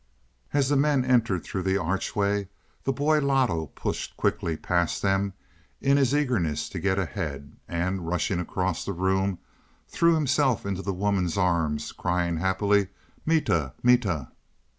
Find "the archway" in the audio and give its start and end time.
1.61-2.47